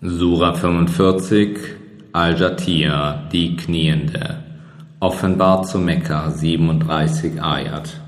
Sura 0.00 0.54
45 0.54 1.58
Al-Jatir, 2.12 3.28
die 3.32 3.56
Kniende. 3.56 4.44
Offenbar 5.00 5.64
zu 5.64 5.80
Mekka 5.80 6.30
37 6.30 7.42
Ayat. 7.42 8.00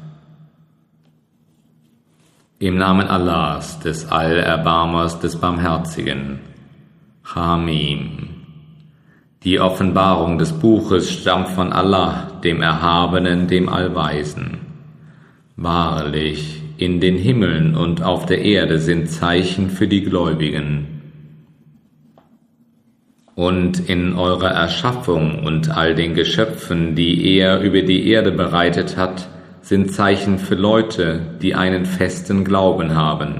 Im 2.61 2.79
Namen 2.79 3.09
Allahs, 3.09 3.81
des 3.81 4.09
Allerbarmers, 4.09 5.19
des 5.19 5.35
Barmherzigen. 5.35 6.39
Hamim. 7.25 8.29
Die 9.43 9.59
Offenbarung 9.59 10.39
des 10.39 10.53
Buches 10.53 11.11
stammt 11.11 11.49
von 11.49 11.73
Allah, 11.73 12.39
dem 12.45 12.63
Erhabenen, 12.63 13.49
dem 13.49 13.69
Allweisen. 13.69 14.59
Wahrlich, 15.57 16.63
in 16.77 17.01
den 17.01 17.17
Himmeln 17.17 17.75
und 17.75 18.01
auf 18.05 18.27
der 18.27 18.43
Erde 18.43 18.79
sind 18.79 19.11
Zeichen 19.11 19.71
für 19.71 19.89
die 19.89 20.05
Gläubigen 20.05 21.00
und 23.41 23.89
in 23.89 24.17
eurer 24.17 24.51
Erschaffung 24.51 25.43
und 25.43 25.75
all 25.75 25.95
den 25.95 26.13
Geschöpfen, 26.13 26.95
die 26.95 27.39
er 27.39 27.63
über 27.63 27.81
die 27.81 28.07
Erde 28.11 28.33
bereitet 28.33 28.99
hat, 28.99 29.31
sind 29.63 29.93
Zeichen 29.93 30.39
für 30.39 30.57
Leute, 30.57 31.23
die 31.41 31.55
einen 31.55 31.87
festen 31.87 32.45
Glauben 32.45 32.95
haben. 32.95 33.37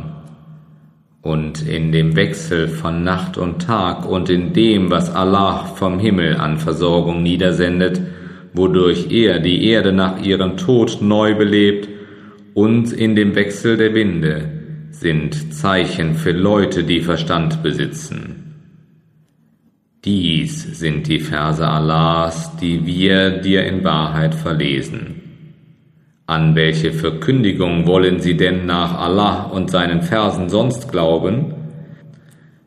Und 1.21 1.69
in 1.69 1.93
dem 1.93 2.17
Wechsel 2.17 2.67
von 2.67 3.05
Nacht 3.05 3.37
und 3.37 3.61
Tag 3.67 4.09
und 4.09 4.31
in 4.31 4.55
dem, 4.55 4.91
was 4.91 5.15
Allah 5.15 5.65
vom 5.65 5.99
Himmel 5.99 6.37
an 6.37 6.57
Versorgung 6.57 7.23
niedersendet, 7.23 8.01
wodurch 8.55 9.11
er 9.11 9.39
die 9.39 9.69
Erde 9.69 9.93
nach 9.93 10.23
ihrem 10.23 10.57
Tod 10.57 11.03
neu 11.03 11.35
belebt, 11.35 11.91
und 12.55 12.91
in 12.91 13.17
dem 13.17 13.35
Wechsel 13.35 13.77
der 13.77 13.93
Winde 13.93 14.49
sind 14.93 15.53
Zeichen 15.53 16.15
für 16.15 16.33
Leute, 16.33 16.85
die 16.85 17.03
Verstand 17.03 17.63
besitzen. 17.63 18.50
Dies 20.07 20.63
sind 20.79 21.09
die 21.09 21.21
Verse 21.21 21.67
Allahs, 21.67 22.57
die 22.57 22.87
wir 22.87 23.33
dir 23.33 23.67
in 23.67 23.85
Wahrheit 23.85 24.35
verlesen. 24.35 25.21
An 26.27 26.57
welche 26.57 26.93
Verkündigung 26.93 27.87
wollen 27.87 28.19
sie 28.19 28.35
denn 28.35 28.65
nach 28.65 28.99
Allah 28.99 29.43
und 29.53 29.71
seinen 29.71 30.01
Versen 30.01 30.49
sonst 30.49 30.91
glauben? 30.91 31.53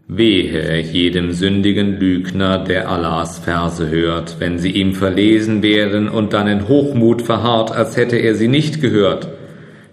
Wehe 0.08 0.80
jedem 0.82 1.32
sündigen 1.32 2.00
Lügner, 2.00 2.60
der 2.60 2.88
Allahs 2.88 3.40
Verse 3.40 3.90
hört, 3.90 4.36
wenn 4.40 4.60
sie 4.60 4.70
ihm 4.70 4.94
verlesen 4.94 5.64
werden 5.64 6.10
und 6.10 6.34
dann 6.34 6.48
in 6.48 6.68
Hochmut 6.68 7.24
verharrt, 7.24 7.72
als 7.72 7.98
hätte 7.98 8.18
er 8.18 8.36
sie 8.36 8.48
nicht 8.48 8.80
gehört. 8.80 9.28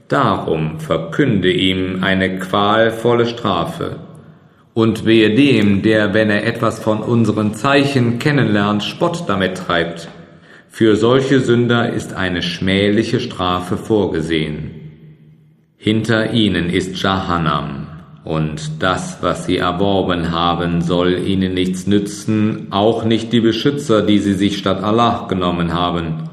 Darum 0.08 0.78
verkünde 0.78 1.50
ihm 1.50 2.02
eine 2.02 2.38
qualvolle 2.38 3.24
Strafe. 3.24 4.09
Und 4.72 5.04
wehe 5.04 5.34
dem, 5.34 5.82
der, 5.82 6.14
wenn 6.14 6.30
er 6.30 6.46
etwas 6.46 6.78
von 6.78 7.00
unseren 7.00 7.54
Zeichen 7.54 8.18
kennenlernt, 8.18 8.82
Spott 8.84 9.24
damit 9.26 9.56
treibt. 9.56 10.08
Für 10.68 10.96
solche 10.96 11.40
Sünder 11.40 11.92
ist 11.92 12.14
eine 12.14 12.42
schmähliche 12.42 13.18
Strafe 13.18 13.76
vorgesehen. 13.76 14.70
Hinter 15.76 16.32
ihnen 16.32 16.70
ist 16.70 17.02
Jahannam, 17.02 17.88
und 18.22 18.82
das, 18.82 19.18
was 19.22 19.46
sie 19.46 19.56
erworben 19.56 20.30
haben, 20.30 20.82
soll 20.82 21.26
ihnen 21.26 21.54
nichts 21.54 21.86
nützen, 21.86 22.66
auch 22.70 23.04
nicht 23.04 23.32
die 23.32 23.40
Beschützer, 23.40 24.02
die 24.02 24.18
sie 24.18 24.34
sich 24.34 24.58
statt 24.58 24.82
Allah 24.82 25.26
genommen 25.26 25.72
haben. 25.72 26.28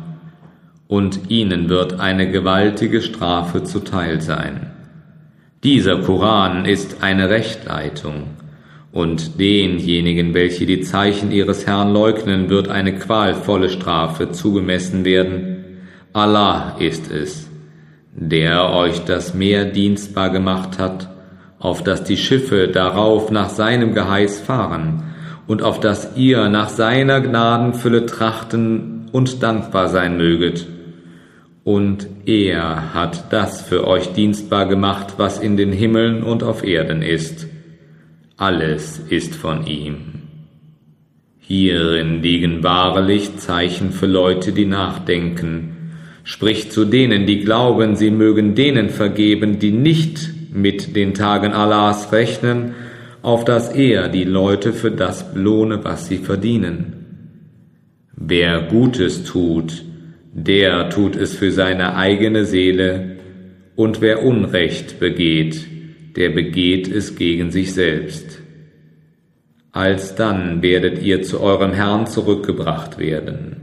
Und 0.87 1.29
ihnen 1.29 1.69
wird 1.69 1.99
eine 1.99 2.29
gewaltige 2.29 3.01
Strafe 3.01 3.63
zuteil 3.63 4.21
sein. 4.21 4.66
Dieser 5.67 5.97
Koran 5.97 6.63
ist 6.63 7.03
eine 7.03 7.29
Rechtleitung, 7.29 8.37
und 8.93 9.37
denjenigen, 9.37 10.33
welche 10.33 10.65
die 10.65 10.79
Zeichen 10.79 11.29
ihres 11.29 11.67
Herrn 11.67 11.91
leugnen, 11.91 12.49
wird 12.49 12.69
eine 12.69 12.95
qualvolle 12.95 13.67
Strafe 13.67 14.31
zugemessen 14.31 15.03
werden. 15.03 15.65
Allah 16.13 16.77
ist 16.79 17.11
es, 17.11 17.49
der 18.13 18.69
euch 18.69 19.03
das 19.03 19.33
Meer 19.33 19.65
dienstbar 19.65 20.29
gemacht 20.29 20.79
hat, 20.79 21.09
auf 21.59 21.83
dass 21.83 22.05
die 22.05 22.15
Schiffe 22.15 22.69
darauf 22.69 23.29
nach 23.29 23.49
seinem 23.49 23.93
Geheiß 23.93 24.39
fahren, 24.39 25.03
und 25.47 25.63
auf 25.63 25.81
dass 25.81 26.15
ihr 26.15 26.47
nach 26.47 26.69
seiner 26.69 27.19
Gnadenfülle 27.19 28.05
trachten 28.05 29.09
und 29.11 29.43
dankbar 29.43 29.89
sein 29.89 30.15
möget 30.15 30.76
und 31.67 32.07
er 32.25 32.93
hat 32.93 33.33
das 33.33 33.61
für 33.61 33.85
euch 33.85 34.13
dienstbar 34.13 34.67
gemacht, 34.69 35.15
was 35.17 35.37
in 35.37 35.57
den 35.57 35.73
Himmeln 35.73 36.23
und 36.23 36.41
auf 36.41 36.63
Erden 36.63 37.01
ist. 37.01 37.45
Alles 38.37 38.99
ist 39.09 39.35
von 39.35 39.67
ihm. 39.67 39.97
Hierin 41.39 42.21
liegen 42.21 42.63
wahrlich 42.63 43.35
Zeichen 43.35 43.91
für 43.91 44.05
Leute, 44.05 44.53
die 44.53 44.65
nachdenken. 44.65 45.75
Sprich 46.23 46.71
zu 46.71 46.85
denen, 46.85 47.25
die 47.25 47.41
glauben, 47.41 47.97
sie 47.97 48.11
mögen 48.11 48.55
denen 48.55 48.89
vergeben, 48.89 49.59
die 49.59 49.73
nicht 49.73 50.29
mit 50.53 50.95
den 50.95 51.13
Tagen 51.13 51.51
Allahs 51.51 52.13
rechnen, 52.13 52.75
auf 53.21 53.43
dass 53.43 53.75
er 53.75 54.07
die 54.07 54.23
Leute 54.23 54.71
für 54.71 54.91
das 54.91 55.33
belohne, 55.33 55.83
was 55.83 56.07
sie 56.07 56.19
verdienen. 56.19 56.93
Wer 58.15 58.61
Gutes 58.61 59.25
tut, 59.25 59.83
der 60.37 60.91
tut 60.91 61.15
es 61.15 61.33
für 61.33 61.51
seine 61.51 61.95
eigene 61.95 62.45
Seele, 62.45 63.17
und 63.75 64.01
wer 64.01 64.23
Unrecht 64.23 64.99
begeht, 64.99 65.65
der 66.15 66.29
begeht 66.29 66.87
es 66.87 67.15
gegen 67.15 67.49
sich 67.49 67.73
selbst. 67.73 68.39
Alsdann 69.71 70.61
werdet 70.61 71.01
ihr 71.01 71.23
zu 71.23 71.41
eurem 71.41 71.73
Herrn 71.73 72.05
zurückgebracht 72.05 72.99
werden. 72.99 73.55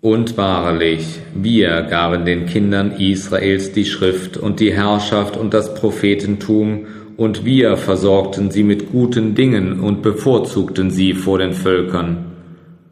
Und 0.00 0.36
wahrlich, 0.36 1.20
wir 1.34 1.82
gaben 1.82 2.24
den 2.24 2.46
Kindern 2.46 2.90
Israels 2.98 3.70
die 3.70 3.84
Schrift 3.84 4.36
und 4.36 4.58
die 4.58 4.72
Herrschaft 4.72 5.36
und 5.36 5.54
das 5.54 5.74
Prophetentum, 5.74 6.86
und 7.16 7.44
wir 7.44 7.76
versorgten 7.76 8.50
sie 8.50 8.64
mit 8.64 8.90
guten 8.90 9.36
Dingen 9.36 9.78
und 9.78 10.02
bevorzugten 10.02 10.90
sie 10.90 11.12
vor 11.12 11.38
den 11.38 11.52
Völkern 11.52 12.33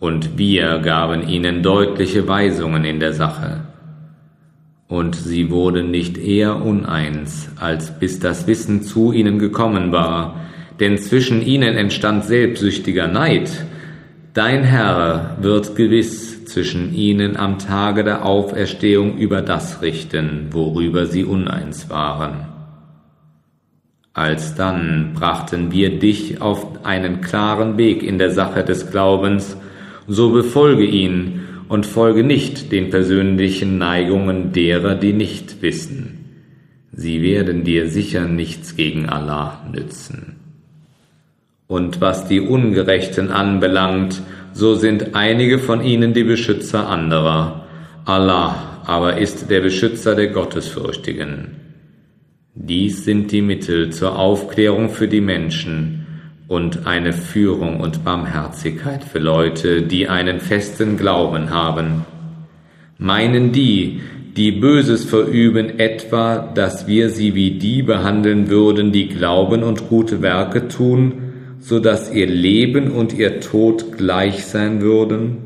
und 0.02 0.36
wir 0.36 0.80
gaben 0.80 1.28
ihnen 1.28 1.62
deutliche 1.62 2.26
Weisungen 2.26 2.84
in 2.84 2.98
der 2.98 3.12
Sache. 3.12 3.60
Und 4.88 5.14
sie 5.14 5.48
wurden 5.48 5.92
nicht 5.92 6.18
eher 6.18 6.60
uneins, 6.60 7.48
als 7.60 8.00
bis 8.00 8.18
das 8.18 8.48
Wissen 8.48 8.82
zu 8.82 9.12
ihnen 9.12 9.38
gekommen 9.38 9.92
war, 9.92 10.40
denn 10.80 10.98
zwischen 10.98 11.40
ihnen 11.40 11.76
entstand 11.76 12.24
selbstsüchtiger 12.24 13.06
Neid. 13.06 13.48
Dein 14.34 14.64
Herr 14.64 15.36
wird 15.40 15.76
gewiss 15.76 16.46
zwischen 16.46 16.92
ihnen 16.92 17.36
am 17.36 17.60
Tage 17.60 18.02
der 18.02 18.26
Auferstehung 18.26 19.18
über 19.18 19.40
das 19.40 19.82
richten, 19.82 20.48
worüber 20.50 21.06
sie 21.06 21.22
uneins 21.22 21.90
waren. 21.90 22.48
Alsdann 24.14 25.12
brachten 25.14 25.70
wir 25.70 26.00
dich 26.00 26.42
auf 26.42 26.84
einen 26.84 27.20
klaren 27.20 27.78
Weg 27.78 28.02
in 28.02 28.18
der 28.18 28.32
Sache 28.32 28.64
des 28.64 28.90
Glaubens, 28.90 29.56
so 30.06 30.30
befolge 30.30 30.84
ihn 30.84 31.40
und 31.68 31.86
folge 31.86 32.24
nicht 32.24 32.72
den 32.72 32.90
persönlichen 32.90 33.78
Neigungen 33.78 34.52
derer, 34.52 34.94
die 34.94 35.12
nicht 35.12 35.62
wissen. 35.62 36.18
Sie 36.92 37.22
werden 37.22 37.64
dir 37.64 37.88
sicher 37.88 38.26
nichts 38.26 38.76
gegen 38.76 39.08
Allah 39.08 39.64
nützen. 39.72 40.36
Und 41.66 42.00
was 42.02 42.28
die 42.28 42.40
Ungerechten 42.40 43.30
anbelangt, 43.30 44.20
so 44.52 44.74
sind 44.74 45.14
einige 45.14 45.58
von 45.58 45.82
ihnen 45.82 46.12
die 46.12 46.24
Beschützer 46.24 46.88
anderer. 46.88 47.66
Allah 48.04 48.72
aber 48.84 49.18
ist 49.18 49.50
der 49.50 49.60
Beschützer 49.60 50.14
der 50.14 50.28
Gottesfürchtigen. 50.28 51.56
Dies 52.54 53.04
sind 53.04 53.32
die 53.32 53.40
Mittel 53.40 53.90
zur 53.90 54.18
Aufklärung 54.18 54.90
für 54.90 55.08
die 55.08 55.20
Menschen, 55.20 56.01
und 56.48 56.86
eine 56.86 57.12
Führung 57.12 57.80
und 57.80 58.04
Barmherzigkeit 58.04 59.04
für 59.04 59.18
Leute, 59.18 59.82
die 59.82 60.08
einen 60.08 60.40
festen 60.40 60.96
Glauben 60.96 61.50
haben. 61.50 62.04
Meinen 62.98 63.52
die, 63.52 64.00
die 64.36 64.52
Böses 64.52 65.04
verüben, 65.04 65.78
etwa, 65.78 66.38
dass 66.38 66.86
wir 66.86 67.10
sie 67.10 67.34
wie 67.34 67.52
die 67.52 67.82
behandeln 67.82 68.48
würden, 68.48 68.92
die 68.92 69.08
glauben 69.08 69.62
und 69.62 69.88
gute 69.88 70.22
Werke 70.22 70.68
tun, 70.68 71.14
so 71.60 71.78
dass 71.78 72.12
ihr 72.12 72.26
Leben 72.26 72.90
und 72.90 73.12
ihr 73.12 73.40
Tod 73.40 73.96
gleich 73.96 74.44
sein 74.44 74.80
würden? 74.80 75.36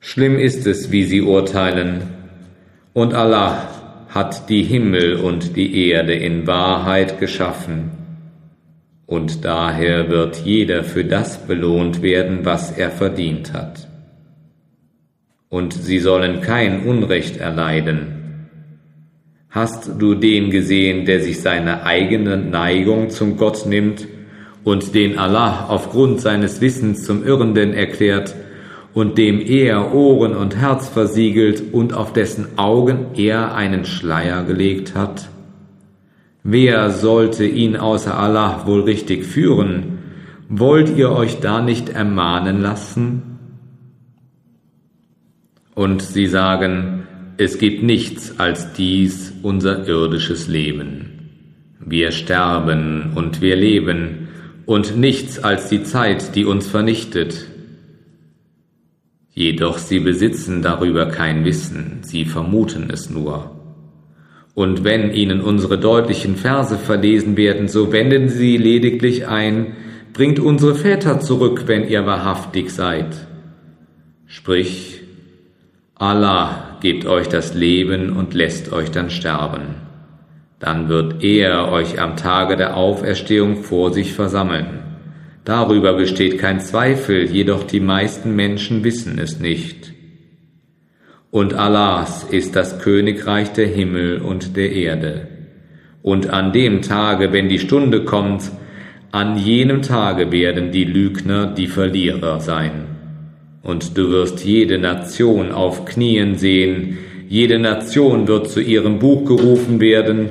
Schlimm 0.00 0.38
ist 0.38 0.66
es, 0.66 0.90
wie 0.90 1.04
sie 1.04 1.20
urteilen. 1.20 2.02
Und 2.92 3.14
Allah 3.14 3.68
hat 4.08 4.48
die 4.48 4.62
Himmel 4.62 5.16
und 5.16 5.56
die 5.56 5.88
Erde 5.88 6.14
in 6.14 6.46
Wahrheit 6.46 7.20
geschaffen 7.20 7.99
und 9.10 9.44
daher 9.44 10.08
wird 10.08 10.36
jeder 10.44 10.84
für 10.84 11.04
das 11.04 11.44
belohnt 11.44 12.00
werden, 12.00 12.44
was 12.44 12.70
er 12.70 12.92
verdient 12.92 13.52
hat. 13.52 13.88
Und 15.48 15.74
sie 15.74 15.98
sollen 15.98 16.42
kein 16.42 16.86
Unrecht 16.86 17.36
erleiden. 17.36 18.46
Hast 19.50 19.90
du 19.98 20.14
den 20.14 20.50
gesehen, 20.50 21.06
der 21.06 21.18
sich 21.18 21.40
seine 21.40 21.82
eigene 21.82 22.36
Neigung 22.36 23.10
zum 23.10 23.36
Gott 23.36 23.66
nimmt 23.66 24.06
und 24.62 24.94
den 24.94 25.18
Allah 25.18 25.66
aufgrund 25.68 26.20
seines 26.20 26.60
Wissens 26.60 27.02
zum 27.02 27.26
Irrenden 27.26 27.74
erklärt 27.74 28.36
und 28.94 29.18
dem 29.18 29.40
er 29.40 29.92
Ohren 29.92 30.36
und 30.36 30.54
Herz 30.54 30.88
versiegelt 30.88 31.72
und 31.72 31.94
auf 31.94 32.12
dessen 32.12 32.56
Augen 32.58 33.06
er 33.16 33.56
einen 33.56 33.84
Schleier 33.84 34.44
gelegt 34.44 34.94
hat? 34.94 35.28
Wer 36.42 36.90
sollte 36.90 37.44
ihn 37.44 37.76
außer 37.76 38.18
Allah 38.18 38.66
wohl 38.66 38.82
richtig 38.82 39.24
führen? 39.24 39.98
Wollt 40.48 40.96
ihr 40.96 41.10
euch 41.10 41.40
da 41.40 41.60
nicht 41.60 41.90
ermahnen 41.90 42.60
lassen? 42.62 43.38
Und 45.74 46.02
sie 46.02 46.26
sagen, 46.26 47.06
es 47.36 47.58
gibt 47.58 47.82
nichts 47.82 48.38
als 48.38 48.72
dies 48.72 49.32
unser 49.42 49.86
irdisches 49.86 50.48
Leben. 50.48 51.20
Wir 51.78 52.10
sterben 52.10 53.12
und 53.14 53.40
wir 53.40 53.56
leben, 53.56 54.28
und 54.66 54.96
nichts 54.96 55.38
als 55.42 55.68
die 55.68 55.82
Zeit, 55.82 56.36
die 56.36 56.44
uns 56.44 56.66
vernichtet. 56.66 57.46
Jedoch 59.32 59.78
sie 59.78 60.00
besitzen 60.00 60.62
darüber 60.62 61.06
kein 61.06 61.44
Wissen, 61.44 62.00
sie 62.02 62.24
vermuten 62.24 62.90
es 62.90 63.10
nur. 63.10 63.59
Und 64.54 64.84
wenn 64.84 65.12
ihnen 65.12 65.40
unsere 65.40 65.78
deutlichen 65.78 66.36
Verse 66.36 66.76
verlesen 66.76 67.36
werden, 67.36 67.68
so 67.68 67.92
wenden 67.92 68.28
sie 68.28 68.56
lediglich 68.56 69.26
ein, 69.26 69.76
bringt 70.12 70.38
unsere 70.38 70.74
Väter 70.74 71.20
zurück, 71.20 71.64
wenn 71.66 71.88
ihr 71.88 72.04
wahrhaftig 72.06 72.70
seid. 72.70 73.26
Sprich, 74.26 75.02
Allah 75.94 76.78
gibt 76.80 77.06
euch 77.06 77.28
das 77.28 77.54
Leben 77.54 78.16
und 78.16 78.34
lässt 78.34 78.72
euch 78.72 78.90
dann 78.90 79.10
sterben. 79.10 79.76
Dann 80.58 80.88
wird 80.88 81.22
er 81.22 81.70
euch 81.72 82.00
am 82.00 82.16
Tage 82.16 82.56
der 82.56 82.76
Auferstehung 82.76 83.62
vor 83.62 83.92
sich 83.92 84.12
versammeln. 84.12 84.80
Darüber 85.44 85.94
besteht 85.94 86.38
kein 86.38 86.60
Zweifel, 86.60 87.24
jedoch 87.30 87.64
die 87.64 87.80
meisten 87.80 88.36
Menschen 88.36 88.84
wissen 88.84 89.18
es 89.18 89.40
nicht. 89.40 89.92
Und 91.30 91.54
Allahs 91.54 92.24
ist 92.24 92.56
das 92.56 92.80
Königreich 92.80 93.52
der 93.52 93.68
Himmel 93.68 94.18
und 94.18 94.56
der 94.56 94.72
Erde. 94.72 95.28
Und 96.02 96.30
an 96.30 96.52
dem 96.52 96.82
Tage, 96.82 97.32
wenn 97.32 97.48
die 97.48 97.58
Stunde 97.58 98.04
kommt, 98.04 98.50
an 99.12 99.36
jenem 99.36 99.82
Tage 99.82 100.32
werden 100.32 100.72
die 100.72 100.84
Lügner 100.84 101.46
die 101.46 101.66
Verlierer 101.66 102.40
sein. 102.40 102.86
Und 103.62 103.96
du 103.96 104.10
wirst 104.10 104.44
jede 104.44 104.78
Nation 104.78 105.52
auf 105.52 105.84
Knien 105.84 106.36
sehen, 106.36 106.98
jede 107.28 107.58
Nation 107.58 108.26
wird 108.26 108.48
zu 108.48 108.60
ihrem 108.60 108.98
Buch 108.98 109.24
gerufen 109.24 109.80
werden, 109.80 110.30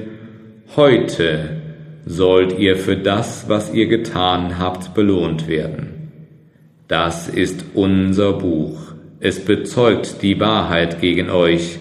heute 0.75 1.61
sollt 2.05 2.57
ihr 2.57 2.75
für 2.75 2.97
das, 2.97 3.47
was 3.47 3.73
ihr 3.73 3.87
getan 3.87 4.59
habt, 4.59 4.93
belohnt 4.93 5.47
werden. 5.47 6.11
Das 6.87 7.29
ist 7.29 7.63
unser 7.73 8.33
Buch. 8.33 8.89
Es 9.21 9.43
bezeugt 9.43 10.21
die 10.21 10.39
Wahrheit 10.39 11.01
gegen 11.01 11.29
euch. 11.29 11.79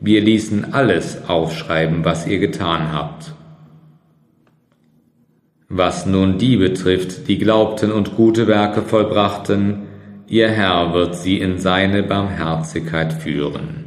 Wir 0.00 0.20
ließen 0.20 0.72
alles 0.72 1.28
aufschreiben, 1.28 2.04
was 2.04 2.26
ihr 2.26 2.40
getan 2.40 2.92
habt. 2.92 3.34
Was 5.68 6.06
nun 6.06 6.38
die 6.38 6.56
betrifft, 6.56 7.28
die 7.28 7.38
glaubten 7.38 7.92
und 7.92 8.16
gute 8.16 8.48
Werke 8.48 8.82
vollbrachten, 8.82 9.82
ihr 10.26 10.48
Herr 10.48 10.92
wird 10.92 11.14
sie 11.14 11.38
in 11.38 11.58
seine 11.58 12.02
Barmherzigkeit 12.02 13.12
führen. 13.12 13.84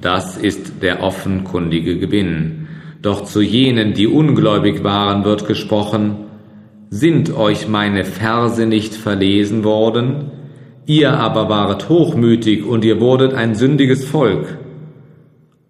Das 0.00 0.36
ist 0.36 0.82
der 0.82 1.00
offenkundige 1.00 1.96
Gewinn, 1.98 2.66
doch 3.02 3.24
zu 3.24 3.40
jenen, 3.40 3.94
die 3.94 4.08
ungläubig 4.08 4.82
waren, 4.82 5.24
wird 5.24 5.46
gesprochen, 5.46 6.16
sind 6.90 7.36
euch 7.36 7.68
meine 7.68 8.04
Verse 8.04 8.66
nicht 8.66 8.94
verlesen 8.94 9.62
worden? 9.62 10.32
Ihr 10.86 11.14
aber 11.14 11.48
waret 11.48 11.88
hochmütig 11.88 12.64
und 12.64 12.84
ihr 12.84 13.00
wurdet 13.00 13.32
ein 13.32 13.54
sündiges 13.54 14.04
Volk. 14.04 14.58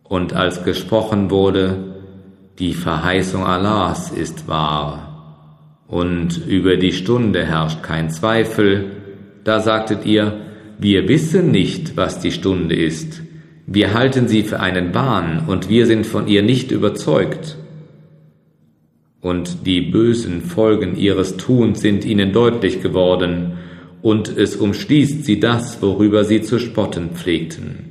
Und 0.02 0.32
als 0.32 0.64
gesprochen 0.64 1.30
wurde, 1.30 1.94
die 2.58 2.74
Verheißung 2.74 3.44
Allahs 3.44 4.10
ist 4.10 4.48
wahr 4.48 5.04
und 5.86 6.46
über 6.46 6.76
die 6.76 6.92
Stunde 6.92 7.44
herrscht 7.44 7.82
kein 7.82 8.10
Zweifel, 8.10 8.92
da 9.44 9.60
sagtet 9.60 10.06
ihr, 10.06 10.40
wir 10.78 11.08
wissen 11.08 11.50
nicht, 11.50 11.96
was 11.96 12.20
die 12.20 12.32
Stunde 12.32 12.74
ist. 12.74 13.22
Wir 13.66 13.94
halten 13.94 14.26
sie 14.28 14.42
für 14.42 14.60
einen 14.60 14.94
Wahn 14.94 15.44
und 15.46 15.68
wir 15.68 15.86
sind 15.86 16.06
von 16.06 16.26
ihr 16.26 16.42
nicht 16.42 16.70
überzeugt. 16.70 17.56
Und 19.20 19.66
die 19.66 19.80
bösen 19.80 20.42
Folgen 20.42 20.96
ihres 20.96 21.36
Tuns 21.36 21.80
sind 21.80 22.04
ihnen 22.04 22.32
deutlich 22.32 22.82
geworden, 22.82 23.54
und 24.04 24.36
es 24.36 24.54
umschließt 24.54 25.24
sie 25.24 25.40
das, 25.40 25.80
worüber 25.80 26.24
sie 26.24 26.42
zu 26.42 26.58
spotten 26.58 27.12
pflegten. 27.14 27.90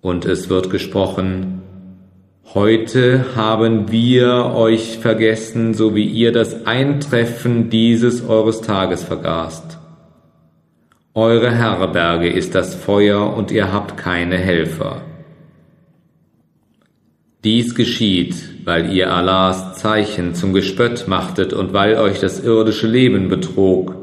Und 0.00 0.24
es 0.24 0.48
wird 0.48 0.70
gesprochen, 0.70 1.62
Heute 2.54 3.34
haben 3.34 3.90
wir 3.90 4.52
euch 4.54 4.98
vergessen, 4.98 5.74
so 5.74 5.96
wie 5.96 6.04
ihr 6.04 6.30
das 6.30 6.64
Eintreffen 6.64 7.70
dieses 7.70 8.24
eures 8.24 8.60
Tages 8.60 9.02
vergaßt. 9.02 9.78
Eure 11.12 11.50
Herberge 11.50 12.28
ist 12.30 12.54
das 12.54 12.76
Feuer 12.76 13.36
und 13.36 13.50
ihr 13.50 13.72
habt 13.72 13.96
keine 13.96 14.38
Helfer. 14.38 15.02
Dies 17.42 17.74
geschieht, 17.74 18.36
weil 18.64 18.92
ihr 18.92 19.12
Allahs 19.12 19.74
Zeichen 19.74 20.36
zum 20.36 20.52
Gespött 20.52 21.08
machtet 21.08 21.52
und 21.52 21.72
weil 21.72 21.96
euch 21.96 22.20
das 22.20 22.44
irdische 22.44 22.86
Leben 22.86 23.28
betrog. 23.28 23.95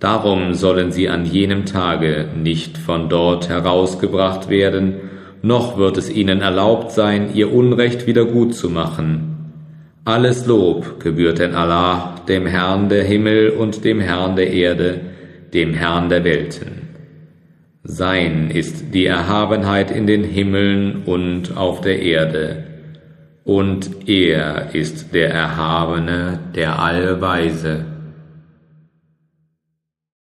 Darum 0.00 0.54
sollen 0.54 0.92
sie 0.92 1.08
an 1.08 1.24
jenem 1.24 1.64
Tage 1.66 2.26
nicht 2.36 2.78
von 2.78 3.08
dort 3.08 3.48
herausgebracht 3.48 4.48
werden, 4.48 4.94
noch 5.42 5.76
wird 5.76 5.96
es 5.96 6.10
ihnen 6.10 6.40
erlaubt 6.40 6.92
sein, 6.92 7.30
ihr 7.34 7.52
Unrecht 7.52 8.06
wieder 8.06 8.24
gut 8.24 8.54
zu 8.54 8.70
machen. 8.70 9.52
Alles 10.04 10.46
Lob 10.46 11.00
gebührt 11.00 11.38
denn 11.38 11.54
Allah, 11.54 12.14
dem 12.28 12.46
Herrn 12.46 12.88
der 12.88 13.04
Himmel 13.04 13.50
und 13.50 13.84
dem 13.84 14.00
Herrn 14.00 14.36
der 14.36 14.50
Erde, 14.50 15.00
dem 15.52 15.74
Herrn 15.74 16.08
der 16.08 16.24
Welten. 16.24 16.88
Sein 17.84 18.50
ist 18.50 18.94
die 18.94 19.06
Erhabenheit 19.06 19.90
in 19.90 20.06
den 20.06 20.24
Himmeln 20.24 21.02
und 21.06 21.56
auf 21.56 21.80
der 21.80 22.00
Erde, 22.02 22.64
und 23.44 24.08
er 24.08 24.74
ist 24.74 25.14
der 25.14 25.30
Erhabene, 25.30 26.38
der 26.54 26.78
Allweise. 26.78 27.97